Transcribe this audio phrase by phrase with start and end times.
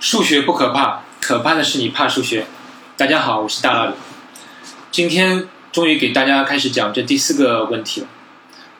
[0.00, 2.46] 数学不可怕，可怕的是你怕数学。
[2.96, 3.92] 大家好，我是大老李。
[4.90, 8.06] 今天终于给大家开始讲这第四个问题了，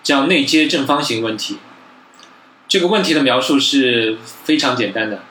[0.02, 1.58] 叫内接正方形问题。
[2.66, 5.22] 这个问题的描述是非常简单的，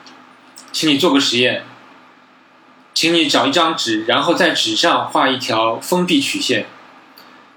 [0.70, 1.64] 请你做个实验，
[2.94, 6.66] 请你找一张纸，然后在纸上画一条封闭曲线，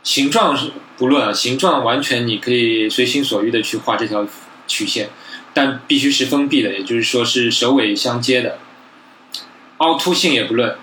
[0.02, 4.26] 形状是不论，形状完全你可以随心所欲的去画这条
[4.66, 5.10] 曲线。
[5.54, 8.58] 但必须是封闭的，也就是说是首尾相接的，
[9.78, 10.76] 凹凸性也不论。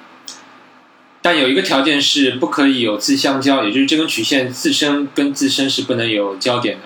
[1.22, 6.84] 但有一个条件是不可以有自相交，也就是这根曲线自身跟自身是不能有交点的。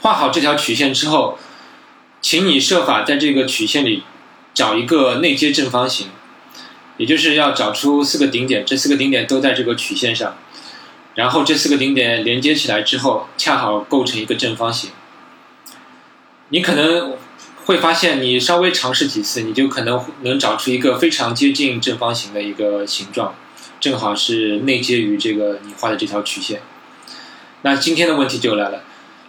[0.00, 1.38] 画好这条曲线之后，
[2.22, 4.04] 请你设法在这个曲线里
[4.54, 6.06] 找一个内接正方形，
[6.96, 10.38] 也就是要找出四个顶点，这四个顶点都在这个曲线上，
[11.14, 14.90] 然后这四个顶点连接起来之后，恰好构成一个正方形。
[16.50, 17.14] 你可能
[17.64, 23.34] 会发现，你稍微尝试几次，你就可能能找出一个非常接近正方形的一个形状，
[23.78, 26.62] 正好是内接于这个你画的这条曲线。
[27.62, 28.84] 那今天的问题就来了，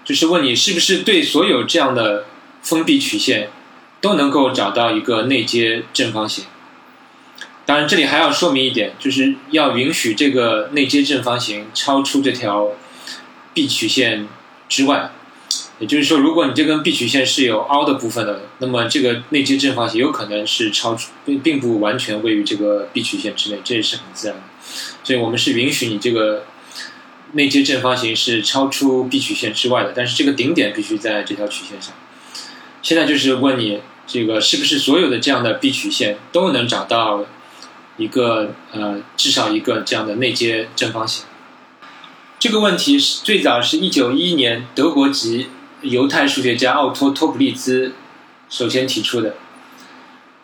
[0.06, 2.26] 就是问你是不是对所有这样的
[2.62, 3.50] 封闭曲线
[4.00, 6.46] 都能够找到一个内接正方形？
[7.66, 12.70] 当然，这里还要说明一点，就是要允许这个内接正方形超出这条
[13.54, 14.28] 闭曲线
[14.70, 15.12] 之外。
[15.80, 24.44] 也就是说，如果你这根 B 曲线是有凹的部分的，那么这个内接正方形有可能是超出，并并不完全位于这个 B 曲线之内，这也是很自然的。
[25.06, 26.44] 所以我们是允许你这个
[27.32, 31.94] 内接正方形是超出 B 曲线之外的，但是这个顶点必须在这条曲线上。
[32.82, 37.26] 现在就是问你，这个是不是所有的这样的 B 曲线都能找到
[37.96, 41.24] 一个呃至少一个这样的内接正方形？
[42.38, 45.48] 这个问题是最早是一九一一年德国籍。
[45.82, 47.94] 犹太数学家奥托·托普利兹
[48.50, 49.36] 首先提出的。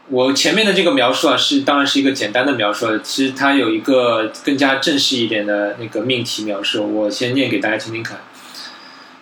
[0.07, 6.87] 我前面的这个描述啊，是当然是一个简单的描述，其实它有一个更加正式一点的那个命题描述。
[6.87, 8.19] 我先念给大家听听看，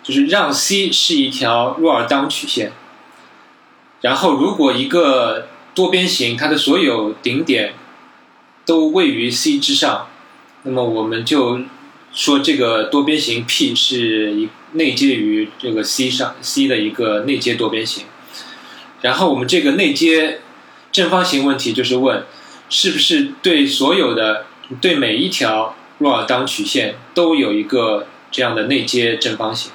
[0.02, 2.72] 就是让 C 是一条若尔当曲线，
[4.02, 7.74] 然后如果一个多边形它的所有顶点
[8.66, 10.08] 都位于 C 之上，
[10.62, 11.60] 那么我们就
[12.12, 14.48] 说这个多边形 P 是一。
[14.74, 18.04] 内接于这个 C 上 C 的一个内接多边形，
[19.00, 20.40] 然后我们这个内接
[20.92, 22.24] 正方形问题就是问，
[22.68, 24.46] 是不是对所有的
[24.80, 29.72] 对每一条若尔当曲线都有一个这样的内接正方形？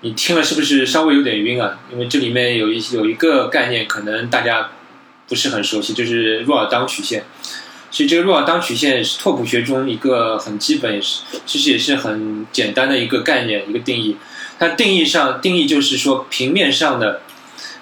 [0.00, 1.80] 你听了是不是稍微有点晕啊？
[1.92, 4.70] 因为这里面有一有一个概念可能大家
[5.28, 7.24] 不是很熟悉，就是若尔当曲线。
[7.90, 14.16] 其实这个若尔当曲线是拓扑学中一个很基本，也是其实也是很简单的一个概念，一个定义。
[14.58, 17.22] 它定义上定义就是说，平面上的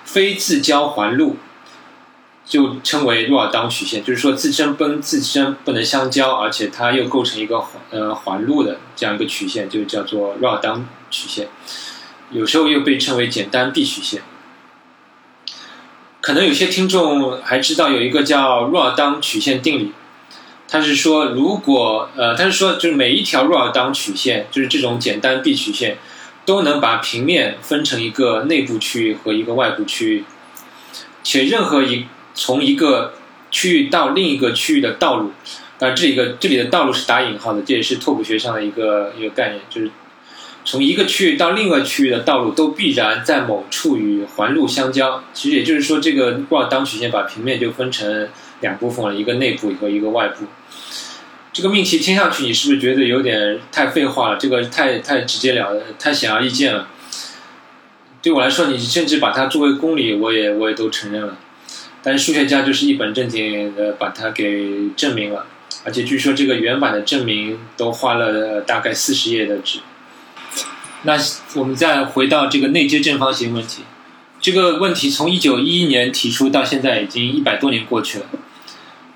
[0.05, 1.37] 非自交环路
[2.45, 11.49] 就称为若尔当曲线，就是说自身跟自身不能相交，而且它又构成一个环呃环路的这样一个曲线，就叫做若尔当曲线。
[12.31, 14.23] 有时候又被称为简单闭曲线。
[16.27, 19.93] 可能有些听众还知道有一个叫若尔当曲线定理，
[20.67, 25.99] 它是说如果呃，它是说就是每一条若尔当曲线，就是这种简单闭曲线，
[26.45, 30.25] 都能把平面分成一个内部区域和一个外部区域，
[31.23, 33.15] 且任何一从一个
[33.53, 35.31] 区域到另一个区域的道路，
[35.79, 39.93] 当然这一个这里的道路是打引号的，这也是拓扑学上的一个一个概念，就是。
[40.67, 45.23] 从一个区域到另一个区域的道路都必然在某处与环路相交。
[45.33, 48.29] 其实也就是说，这个若尔当曲线把平面就分成
[48.61, 50.45] 两部分了，一个内部和一个外部。
[51.53, 54.39] 这个命题听上去你是不是觉得有点太废话了？
[54.39, 56.89] 这个太太直截了太显而易见了。
[58.21, 61.39] 对我来说，你甚至把它作为公理，我也我也都承认了。
[62.03, 65.47] 但是数学家就是一本正经的把它给证明了，
[65.85, 69.79] 而且据说这个原版的证明都花了大概四十页的纸。
[71.07, 71.17] 那
[71.55, 73.83] 我们再回到这个内接正方形问题，
[74.41, 78.27] 这个问题从一九一一年提出到现在已经一百多年过去了。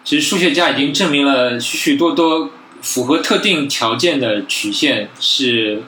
[0.04, 2.50] 其实数学家已经证明了许许多多
[2.80, 5.82] 符合特定条件的曲线是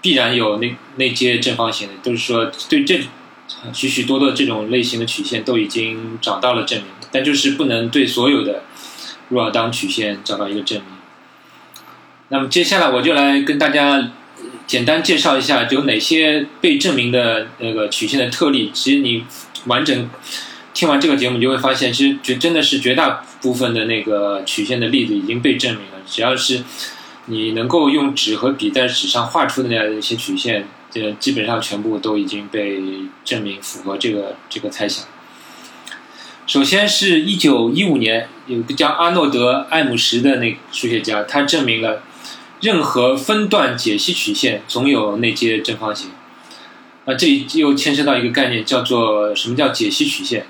[0.00, 3.02] 必然有内内接正方形的，都是说对这
[3.74, 8.62] 许许多多这种类型的曲线都已经找到了证明，但就是不能对所有的
[9.28, 10.88] 若尔当曲线找到一个证明。
[12.30, 14.12] 那么接下来我就来跟大家。
[14.66, 18.70] 简单介绍一下有哪些被证明的那个曲线的特例。
[18.74, 19.24] 其实你
[19.66, 20.10] 完整
[20.74, 26.02] 听完这个节目，你就会发现，其实绝真的是绝大部分的那个曲线的例子已经被证明了。
[26.06, 26.62] 只要是
[27.26, 32.80] 你能够用纸和笔在纸上画出的那样的一些曲线，这基本上全部都已经被
[33.24, 35.04] 证明符合这个这个猜想。
[36.46, 42.02] 首先是一九一五年，有个叫阿诺德·艾姆什的那个数学家，他证明了
[42.60, 46.10] 任何分段解析曲线总有内接正方形。
[47.04, 50.46] 啊，这又牵涉到一个概念，叫做什么叫解析曲线？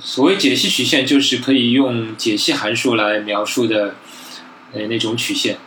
[0.00, 3.94] 所谓解析曲线，就是可以用解析函数来描述的，
[4.72, 5.58] 呃，那种曲线。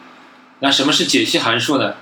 [0.59, 1.93] 那什么是解析函数呢？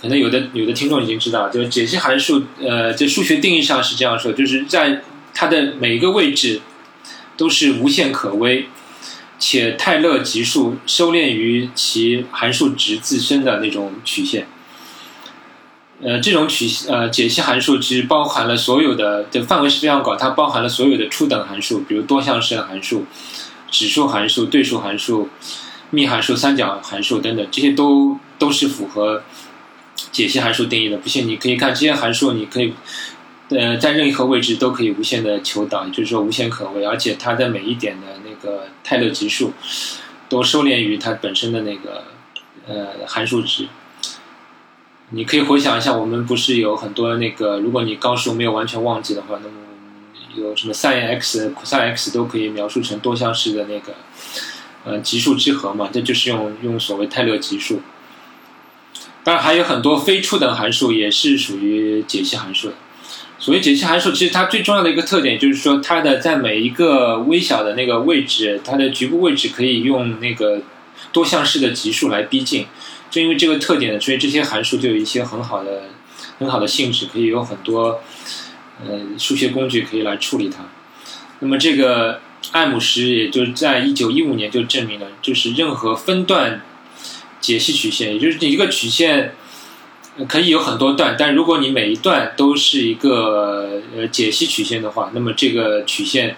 [0.00, 5.02] 可能有的有的听众已经知道，就是解析函数，呃，在数学定义上是这样说，就是在
[5.34, 6.62] 它的每一个位置
[7.36, 8.66] 都是无限可微，
[9.40, 14.46] 且泰勒级数收敛于其函数值自身的那种曲线。
[16.02, 23.06] 呃，这种曲呃解析函数其实包含了所有的的范围是非常广，它包含了所有的初等函数，比如多项式的函数、
[23.70, 25.28] 指数函数、对数函数、
[25.90, 29.22] 幂函数、三角函数等等，这些都都是符合
[30.12, 30.98] 解析函数定义的。
[30.98, 32.74] 不信你可以看这些函数，你可以。
[33.50, 39.52] 呃，在任何位置都可以无限的求导，也就是说无限可微，而且它的每一点的那个泰勒级数
[40.28, 42.04] 都收敛于它本身的那个
[42.68, 43.66] 呃函数值。
[45.10, 49.56] 你可以回想一下，我们不是有很多那个，如果你高数没有完全忘记的话，那么
[50.36, 53.94] 有什么 sin x、cos x 都可以描述成多项式的那个
[54.84, 55.90] 呃级数之和嘛？
[55.92, 57.82] 这就是用用所谓泰勒级数。
[59.24, 62.74] 当然还有很多非初等函数也是属于解析函数的。
[63.40, 70.60] 所谓解析函数，其实它最重要的一个特点就是说，它的在每一个微小的那个位置，它的局部位置可以用那个
[71.10, 72.66] 多项式的级数来逼近。
[73.10, 75.84] 正因为这个特点呢，所以这些函数就有一些很好的、
[76.38, 78.02] 很好的性质，可以有很多
[78.86, 80.66] 呃数学工具可以来处理它。
[81.38, 82.20] 那么这个
[82.52, 86.60] 艾姆什也就在一九一五年就证明了，就是任何分段
[87.40, 89.34] 解析曲线，也就是一个曲线。
[90.26, 96.36] 可以有很多段，但如果你每一段都是一个呃解析曲线的话，那么这个曲线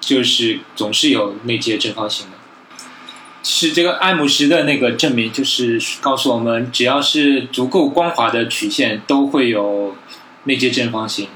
[0.00, 2.32] 就是总是有内接正方形的。
[3.42, 9.96] 是这个艾姆什的那个证明，就是告诉我们，只要是足够光滑的曲线，都会有
[10.44, 11.28] 内接正方形。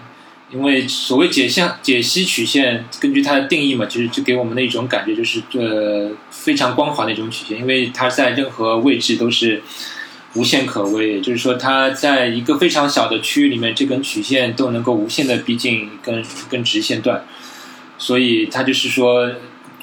[0.53, 9.63] 因为所谓解析解析曲线，根据它的定义嘛，就是就给我们的一种感觉，就是呃非常光滑的一种曲线，因为它在任何位置都是。
[10.35, 17.25] 无限可微，就是说，它在一个非常小的区域里面，这根曲线都能够无限的逼近一根根直线段，
[17.99, 19.29] 所以它就是说，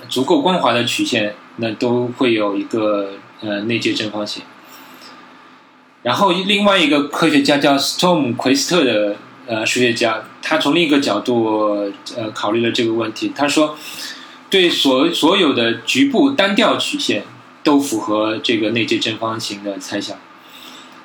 [0.07, 3.11] 足够光滑的曲线，那都会有一个
[3.41, 4.41] 呃内接正方形。
[6.03, 9.17] 然后另外一个科学家叫 Storm 奎斯特的
[9.47, 13.77] 呃数学家，他从另一个角度呃考虑了这个问题，他说，
[14.49, 17.23] 对所所有的局部单调曲线
[17.63, 20.17] 都符合这个内接正方形的猜想。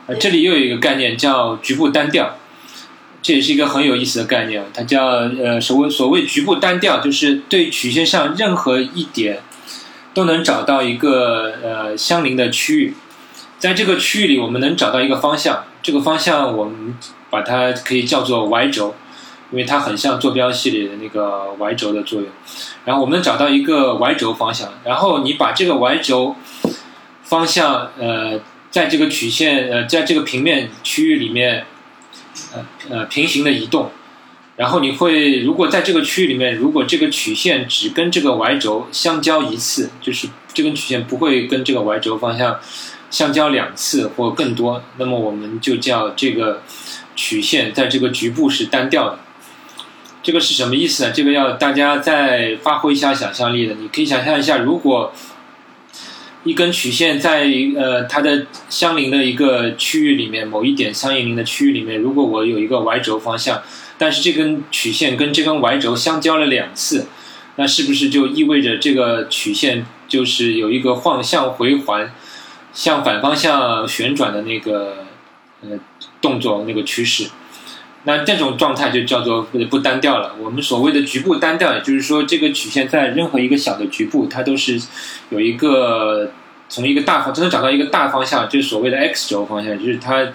[0.07, 2.37] 呃，这里又有一个概念叫局部单调，
[3.23, 4.65] 这也是一个很有意思的概念。
[4.75, 5.07] 它叫
[5.41, 9.43] 呃，所谓所谓局部单调，就是对曲线上任何一点
[10.13, 12.95] 都能找到一个呃相邻的区域，
[13.61, 15.65] 在这个区域里，我们能找到一个方向。
[15.83, 16.97] 这个方向我们
[17.31, 18.97] 把它可以叫做 y 轴，
[19.53, 22.29] 因为它很像坐标系里的那个 y 轴的作用。
[22.85, 26.35] 然后我们找到一个 y 轴方向，然后你把这个 y 轴
[27.23, 28.41] 方向呃。
[28.73, 31.67] 在这个曲线呃，在这个平面区域里面，
[32.53, 33.93] 呃呃平行的移动，
[34.57, 42.59] 然后你会如果在这个区域里面，如果这个曲线只跟这个 y 轴相交一次，就是这根曲线不会跟这个 y 轴方向
[43.11, 46.63] 相交两次或更多，那么我们就叫这个
[47.15, 49.19] 曲线在这个局部是单调的。
[50.23, 51.13] 这个是什么意思呢？
[51.13, 53.75] 这个要大家再发挥一下想象力的。
[53.75, 55.13] 你可以想象一下，如果
[56.45, 57.47] 一根曲线在
[57.77, 63.63] 呃它的相邻的一个区域里面，某一点相邻的区域里面，如果我有一个 y 轴方向，
[63.97, 67.07] 但是这根曲线跟这根 y 轴相交了两次，
[67.57, 72.13] 那是不是就意味着这个曲线就是有一个晃向回环、
[72.73, 75.07] 向反方向旋转的那个
[75.63, 75.79] 呃
[76.21, 77.29] 动作那个趋势？
[78.05, 80.35] 那这种状态就叫做不单调了。
[80.41, 84.81] 我们所谓的局部单调，也就是说，这个曲线在任何一个小的局部，它都是
[85.31, 86.33] 有一个
[86.69, 90.27] 从一个大方，只能找到一个大方向，就是所谓的 x 轴方向，就是它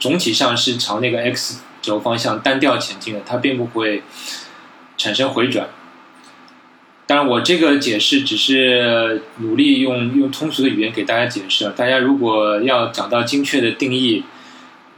[0.00, 4.02] 总体上是朝那个 x 轴方向单调前进的，它并不会
[4.98, 5.68] 产生回转。
[7.06, 11.72] 当然，我这个解释只是努力用用通俗的语言给大家解释。
[11.76, 14.24] 大家如果要找到精确的定义。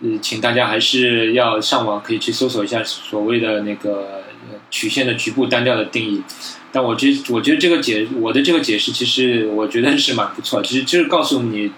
[0.00, 4.22] 呃，请大家还是要上网，可以去搜索一下所谓的那个
[4.70, 6.22] 曲线的局部单调的定义。
[6.70, 10.62] 但我觉我觉得这个解我的这个解释，其实我觉得是蛮不错。
[10.62, 11.72] 其实就是告诉你，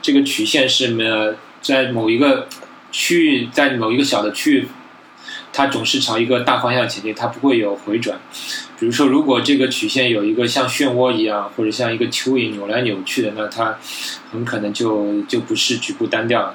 [0.00, 2.48] 这个曲线是呃在某一个
[2.90, 4.68] 区域，在某一个小的区域，
[5.52, 8.18] 它总是朝一个大方向前进，它不会有回转。
[8.78, 13.76] 比如说，如果这个曲线有一个像漩涡一样，或者像一个蚯蚓扭来扭去的，那它
[14.30, 16.54] 很可能就就不是局部单调了。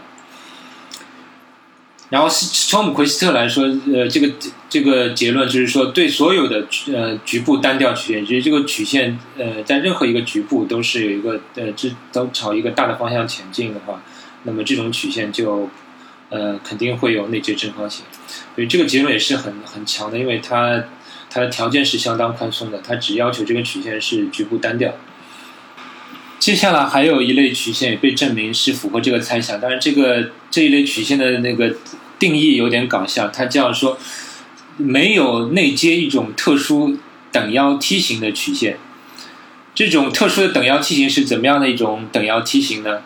[2.14, 4.32] 然后，乔姆奎斯特来说，呃，这个
[4.70, 14.04] 这个结论就是说，对所有的呃局部单调曲线，就是这个曲线呃在任何一个局部都是有一个呃这都朝一个大的方向前进的话，
[14.44, 15.68] 那么这种曲线就
[16.30, 18.06] 呃肯定会有内接正方形。
[18.54, 20.84] 所以这个结论也是很很强的，因为它
[21.32, 24.94] 它的条件是相当宽松的，它只要求这个曲线是局部单调。
[26.38, 31.76] 接下来还有一类曲线也被证明是符合这个猜想，当然这个这一类曲线的那个。
[32.24, 33.98] 定义有点搞笑，它这样说：
[34.78, 36.98] 没有内接一种特殊
[37.34, 38.78] 等腰梯形的曲线。
[39.76, 43.02] 这种特殊的等腰梯形是怎么样的一种等腰梯形呢？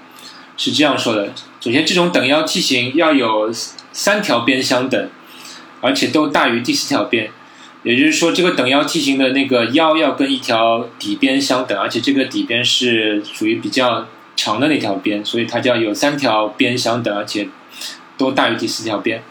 [0.55, 3.51] 是这样说的：首先，这种等腰梯形要有
[3.91, 5.09] 三条边相等，
[5.81, 7.31] 而且都大于第四条边。
[7.81, 14.05] 也就是说，这个等腰梯形的那个腰要跟一条底边相等，而且这个底边是属于比较
[14.35, 17.49] 长的那条边，所以它就要有三条边相等，而且。
[18.17, 19.21] 都大于第四条边，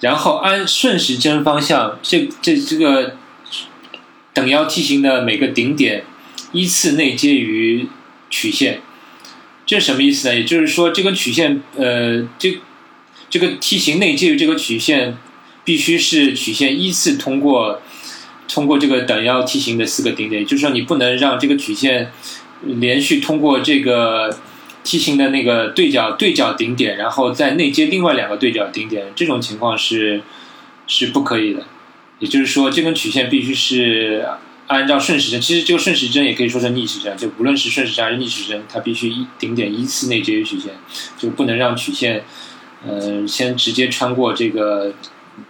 [0.00, 3.16] 然后按顺时针方向，这这这个
[4.32, 6.04] 等腰梯形的每个顶点
[6.52, 7.88] 依次内接于
[8.30, 8.80] 曲线，
[9.66, 10.34] 这什么意思呢？
[10.34, 12.58] 也就是说，这个曲线，呃，这
[13.28, 15.18] 这个梯形内接于这个曲线，
[15.64, 17.82] 必须是曲线依次通过
[18.48, 22.10] 通过这个等腰梯形的四个顶点，也就是说，你不能让这个曲线
[22.62, 24.38] 连续通过这个。
[24.86, 30.22] 梯形的那个对角对角顶点，然后再内接另外两个对角顶点，这种情况是
[30.86, 31.64] 是不可以的。
[32.20, 34.24] 也就是说，这根曲线必须是
[34.68, 40.72] 按照顺时针，其实这个顺时针也可以说成逆时针，就无论是顺时针还是逆时针，它必须一顶点依次内接于曲线，
[41.18, 42.22] 就不能让曲线
[42.86, 44.94] 呃先直接穿过这个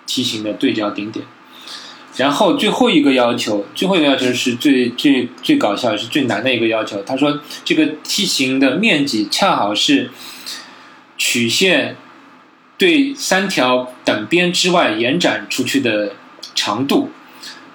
[0.07, 1.27] 梯形的对角顶点。
[2.17, 7.03] 然后最后一个要求，最后一个要求是最最最搞笑，是最难的一个要求。
[7.03, 10.11] 他说，这个梯形的面积恰好是
[11.19, 11.97] 曲线
[12.79, 16.15] 对三条等边之外延展出去的
[16.55, 17.11] 长度。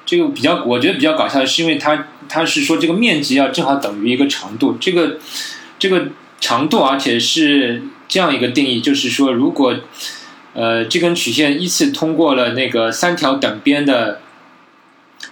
[0.08, 4.76] 这个比较，我觉得比较搞笑的是，因为它它是说这个面积要正好等于一个长度。
[4.82, 5.20] 这个
[5.78, 6.08] 这个
[6.40, 9.76] 长度，而且是这样一个定义，就是说，如果
[10.56, 14.20] 呃这根曲线依次通过了那个三条等边的。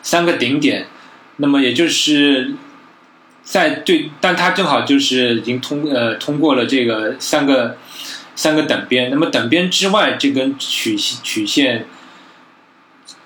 [0.02, 0.88] 三个顶点，
[1.38, 2.54] 那么也就是
[3.44, 7.78] 在对，但它正好就是已经通呃通过了这个三个
[8.36, 11.86] 三个等边，那么等边之外这根曲曲线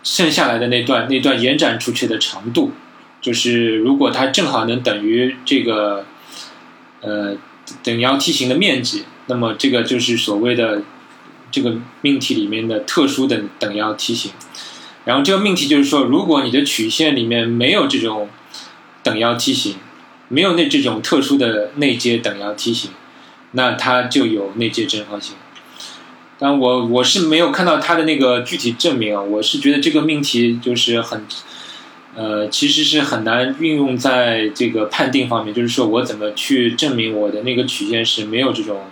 [0.01, 2.71] 剩下来的那段那段延展出去的长度，
[3.21, 6.05] 就是如果它正好能等于这个
[7.01, 7.37] 呃
[7.83, 10.81] 等腰梯形的面积，那么这个就是所谓的
[11.51, 14.31] 这个命题里面的特殊的等腰梯形。
[15.05, 18.29] 然后这个命题就是说，如果你的曲线里面没有这种
[19.03, 19.75] 等腰梯形，
[20.29, 22.91] 没有那这种特殊的内接等腰梯形，
[23.51, 25.35] 那它就有内接正方形。
[26.39, 31.25] 但我我是没有看到它的那个具体证明啊，我是觉得这个命题就是很，
[32.15, 38.85] 呃，其实是很难运用在这个判定方面，就是说我怎么去证明我的那个曲线是没有这种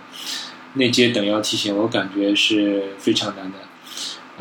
[0.74, 3.58] 内接等腰梯形，我感觉是非常难的。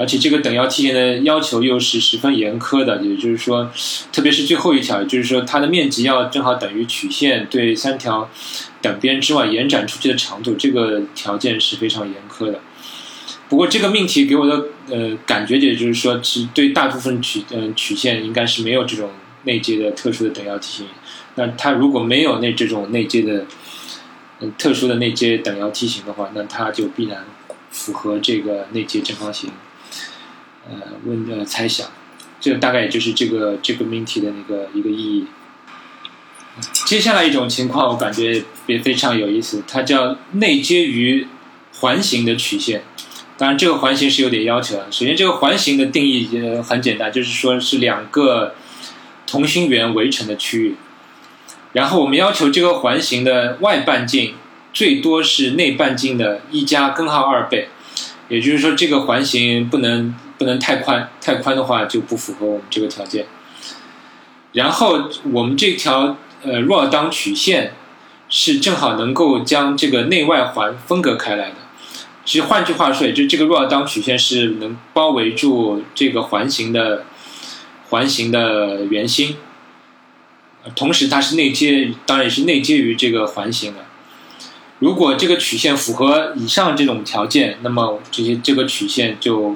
[0.01, 3.71] 而且这个等腰梯形的要求又是十分严苛的，也就是说，
[4.11, 8.27] 特别是最后一条，就是说它的面积要正好等于曲线对三条
[8.81, 12.59] 等边之外延展出去的长度，这个条件是非常严苛的。
[13.47, 19.11] 不过这个命题给我的呃感觉，也就是说，其对大部分曲嗯曲线应该是没有这种
[19.43, 20.87] 内接的特殊的等腰梯形。
[21.35, 23.45] 那它如果没有那这种内接的
[24.39, 27.23] 嗯特殊的内接等腰梯形的话，那它就必然
[27.69, 29.51] 符合这个内接正方形。
[30.69, 30.75] 呃，
[31.05, 31.87] 问的猜想，
[32.39, 35.25] 这大概也就是这个这个命题的那个一个意义。
[36.85, 41.25] 接下来一种情况，我感觉也非常有意思，它叫内接于
[41.73, 42.83] 环形的曲线。
[43.37, 44.85] 当然，这个环形是有点要求的。
[44.91, 48.53] 首先，这个环形的定义也很简单，就是说是两个
[49.25, 50.75] 同心圆围成的区域。
[51.73, 54.35] 然后，我们要求这个环形的外半径
[54.73, 57.69] 最多是内半径的一加根号二倍。
[58.29, 60.13] 也就是说，这个环形不能。
[60.41, 63.27] 不能太宽，太宽的话就不符合我们这个条件。
[64.53, 67.73] 然后我们这条呃若当曲线
[68.27, 71.57] 是正好能够将这个内外环分隔开来的。
[72.25, 77.03] 其实换句话说，也就这个若当曲线是能包围住这个环形的
[77.89, 79.37] 环形的圆心，
[80.75, 83.81] 同时它是内接，当然也是内接于这个环形的。
[84.79, 89.55] 如果这个曲线符合以上这种条件，那么这些这个曲线就。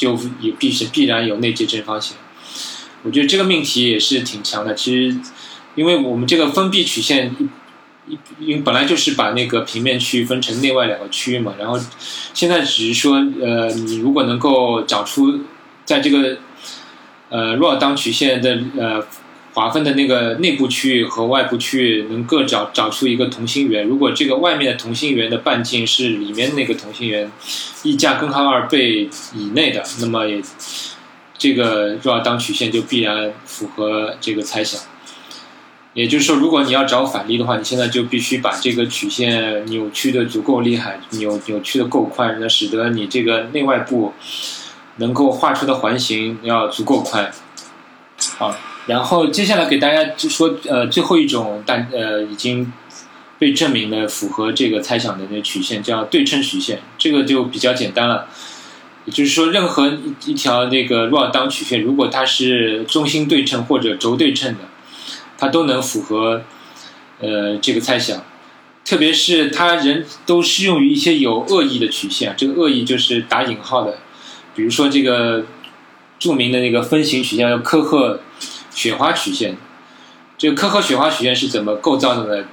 [0.00, 2.16] 就也必是必然有内接正方形。
[3.02, 4.74] 我觉得这个命题也是挺强的。
[4.74, 5.18] 其实，
[5.74, 7.36] 因为我们这个封闭曲线，
[8.38, 11.52] 因为本来就是把那个平面区分成内外两个区域嘛。
[11.58, 11.78] 然后
[12.32, 15.40] 现在只是说，呃，你如果能够找出
[15.84, 16.38] 在这个
[17.28, 19.04] 呃若尔当曲线的呃
[19.54, 23.86] 划分的那个内部区域和外部区域，能各找找出一个同心圆。
[23.86, 27.30] 如果这个外面的同心圆的半径是里面那个同心圆
[27.82, 30.42] 一加根号二倍以内的，那么也。
[31.42, 34.78] 这个若尔当曲线就必然符合这个猜想，
[35.94, 44.12] 也就是说，如果你要找反例的话，你现在就必须把这个曲线扭曲的足够厉害，扭扭曲的够宽，那使得你这个内外部
[44.96, 47.32] 能够画出的环形要足够宽。
[48.36, 48.54] 好，
[48.90, 52.72] 然后接下来给大家就说，呃，最后一种大呃已经
[53.38, 58.26] 被证明的符合这个猜想的那曲线叫对称曲线，这个就比较简单了。
[59.04, 64.60] 也就是说，任何一条那个若尔当曲线，如果它是中心对称或者轴对称的，
[65.38, 66.42] 它都能符合
[67.20, 68.24] 呃这个猜想。
[68.84, 73.98] 特别是它人都适用于一些有恶意的曲线，这个恶意就是打引号的。
[74.56, 75.44] 比如说这个
[76.18, 78.20] 著名的那个分形曲线叫科赫
[78.70, 79.56] 雪花曲线。
[80.38, 82.46] 这个科赫雪花曲线是怎么构造的呢？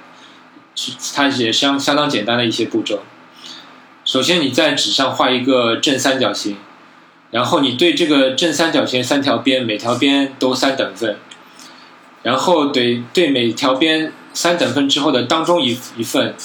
[0.75, 3.01] 是它也相相当简单的一些步骤。
[4.05, 6.57] 首先，你在纸上画一个正三角形，
[7.31, 11.17] 然后你对这个正三角形三条边，每条边都三等份，
[12.23, 16.35] 然后对对每条边三等份之后的当中一一份，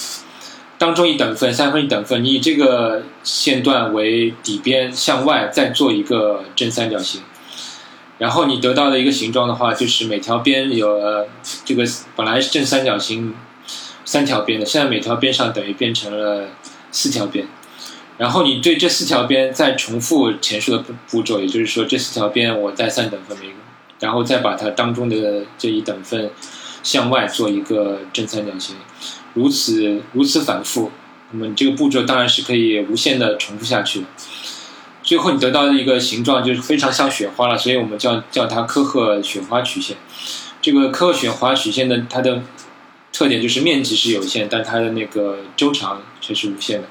[0.77, 7.21] 当中一等份，三分一等份，你以这个线段为底边向外再做一个正三角形，
[8.23, 10.87] 然后你得到的一个形状的话，就是每条边有
[11.65, 11.83] 这个
[12.15, 13.33] 本来是正三角形
[14.05, 16.47] 三条边的，现在每条边上等于变成了。
[16.95, 17.47] 四条边，
[18.19, 23.55] 然后你对这四条边再重复前述的步步骤，也就是说这四条边我再三等分每个，
[23.99, 26.29] 然后再把它当中的这一等份
[26.83, 28.75] 向外做一个正三角形，
[29.33, 30.91] 如此如此反复，
[31.31, 34.05] 那么这个步骤当然是可以无限的重复下去的。
[35.03, 39.97] 最后你得到的一个形状就是非常像雪花了，所以我们叫叫它科赫雪花曲线。
[40.61, 42.41] 这个科赫雪花曲线的它的。
[43.15, 46.87] 特点就是面积是有限，但它的那个周长却是无限的。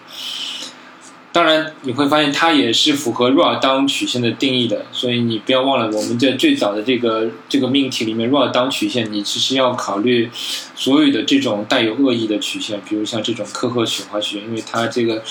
[1.32, 4.84] 当然，你会发现它也是符合若尔当曲线的定义的。
[4.92, 10.30] 所以你不要忘了，我们在最早的这个这个命题里面，若尔当曲线，你其实要考虑
[10.74, 15.22] 所有的这种带有恶意的曲线，比如像这种科赫雪花曲线，因为它这个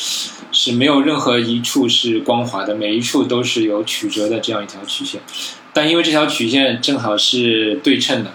[0.52, 5.22] 是没有任何一处是光滑的，每一处都是有曲折的这样一条曲线。
[5.72, 8.34] 但因为这条曲线正好是对称的。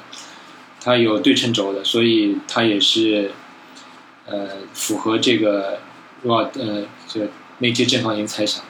[0.79, 3.33] 它有对称轴的，所以它也是，
[4.25, 5.81] 呃，符合这个
[6.23, 8.63] 若呃这内接正方形猜想。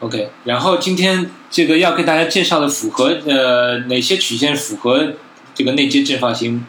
[0.00, 5.14] OK，然后今天这个要跟大家介绍的符合呃哪些曲线符合
[5.54, 6.66] 这个内接正方形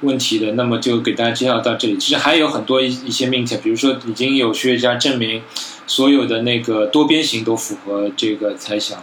[0.00, 1.96] 问题的，那么就给大家介绍到这里。
[1.98, 5.42] 其实还有很多一一些命题，比如说已经有学家证明
[5.86, 9.02] 所有的那个多边形都符合这个猜想，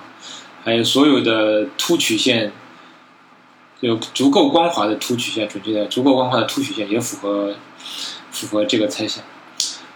[0.63, 2.51] 还有所有的凸曲线。
[3.79, 7.53] 有足够光滑的凸曲线，准确的足够光滑的凸曲线也符合
[8.31, 9.21] 符合这个猜想。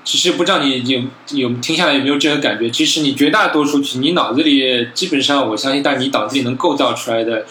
[0.08, 1.04] 其实不知道你有
[1.38, 2.70] 有听下来有没有这个感觉？
[2.70, 7.46] 其实你绝大多数曲，你脑子里基本上，我相信，但你脑子里能构造出来的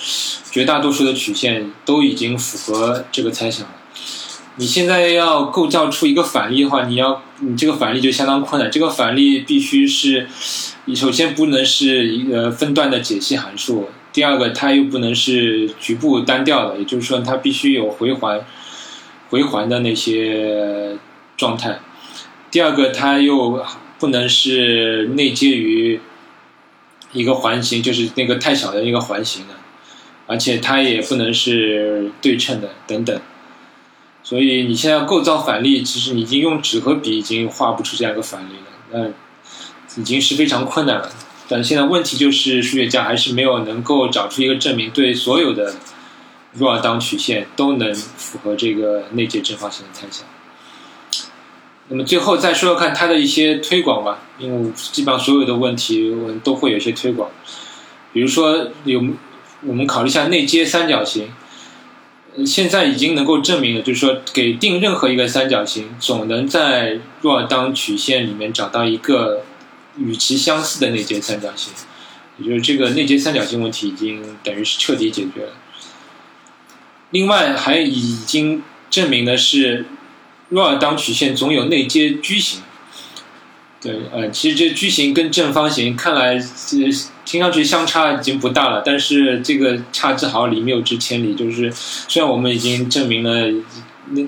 [0.50, 3.74] 绝大多数的曲线都已经符合这个猜想了。
[4.56, 8.70] 你现在要构造出一个反例的话，你要你这个反例就相当困难。
[8.70, 10.26] 这个反例必须是，
[10.86, 13.90] 你首先不能是一个分段的解析函数。
[14.14, 18.40] 第二个，它又不能是局部单调的，也就是说，它必须有回环、
[19.28, 20.96] 回环的那些
[21.36, 21.80] 状态。
[22.50, 23.64] 第二个，它又
[23.98, 26.00] 不能是内接于
[27.12, 29.54] 一个环形，就是那个太小的一个环形的，
[30.26, 33.20] 而且它也不能是对称的，等等。
[34.22, 41.10] 所以你现在构造反例，其实你已经用纸和笔已经画不出这样一个反例了，那已经是非常困难了。
[41.48, 45.76] 但现在问题就是，数学家还是没有能够找出一个证明，对所有的
[46.52, 50.26] 若尔当曲线都能符合这个内接正方形的猜想。
[51.88, 57.30] 那么最后再说说看它的一些推广吧，因为基本上所有的问题我们都会有一些推广。
[58.12, 59.04] 比如说有
[59.62, 61.30] 我们考虑一下内接三角形，
[62.44, 69.42] 现在已经能够证明了，就是说给定任何一个三角形，总能在若尔当曲线里面找到一个。
[69.98, 71.72] 与其相似的内接三角形，
[72.36, 75.52] 也就是这个内接三角形问题已经等于是彻底解决了。
[77.12, 79.86] 另外还已经证明的是，
[80.48, 82.60] 若尔当曲线总有内接矩形，
[83.80, 91.34] 对，呃，其实这矩形跟正方形看来呃听上去相差已经不大了，但是这个差之毫厘谬之千里。
[91.34, 93.52] 就是虽然我们已经证明了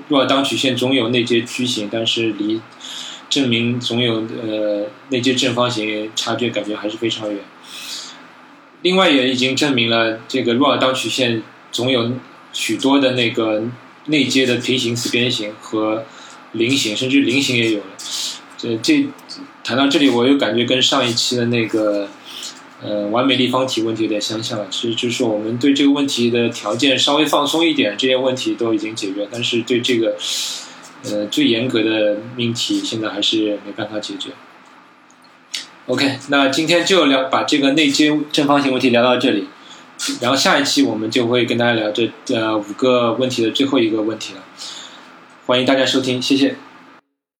[0.09, 2.59] 若尔当曲线总有内接矩形，但是离
[3.29, 7.39] 证明总有呃内接正方形差距感觉还是非常远。
[8.81, 12.11] 另外也已经证明了这个若尔当曲线总有
[12.51, 13.63] 许多的那个
[14.09, 16.05] 内接的平行四边形和
[16.51, 17.85] 菱形，甚至菱形也有了。
[18.57, 19.07] 这这
[19.63, 22.09] 谈到这里，我又感觉跟上一期的那个
[22.81, 24.67] 呃完美立方体问题有点相像了。
[24.69, 29.27] 其实就是我们对这个问题的条件稍微放松一点，这些问题都已经解决。
[29.31, 30.17] 但是对这个
[31.05, 34.31] 呃最严格的命题，现在还是没办法解决。
[35.85, 39.47] OK，那今天就聊把这个内接正方形问题聊到这里，
[40.21, 44.43] 然后下一期我们就会跟大家聊这呃五个问题的最后一个问题了。
[45.45, 46.55] 欢迎大家收听，谢谢。